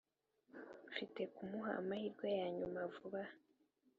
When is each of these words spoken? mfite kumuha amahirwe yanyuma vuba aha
mfite 0.89 1.21
kumuha 1.35 1.71
amahirwe 1.81 2.27
yanyuma 2.39 2.79
vuba 2.93 3.21
aha 3.25 3.33